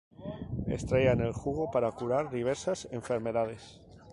[0.65, 3.79] Extraían el jugo para curar diversas enfermedades.